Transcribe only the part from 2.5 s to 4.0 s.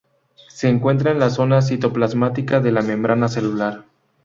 de la membrana celular.